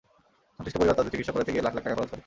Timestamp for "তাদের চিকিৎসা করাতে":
0.99-1.51